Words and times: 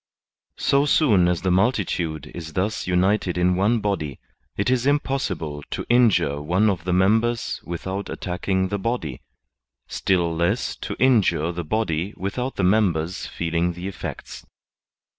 So 0.57 0.87
soon 0.87 1.27
as 1.27 1.43
the 1.43 1.51
multitude 1.51 2.31
is 2.33 2.53
thus 2.53 2.87
united 2.87 3.37
in 3.37 3.55
one 3.55 3.81
body, 3.81 4.19
it 4.57 4.71
is 4.71 4.87
impossible 4.87 5.61
to 5.69 5.85
injure 5.89 6.41
one 6.41 6.71
of 6.71 6.85
the 6.85 6.91
members 6.91 7.61
without 7.63 8.09
attacking 8.09 8.69
the 8.69 8.79
body, 8.79 9.21
still 9.87 10.35
less 10.35 10.75
to 10.77 10.95
injure 10.97 11.51
the 11.51 11.63
body 11.63 12.15
without 12.17 12.55
the 12.55 12.63
members 12.63 13.27
feeling 13.27 13.73
the 13.73 13.87
effects. 13.87 14.43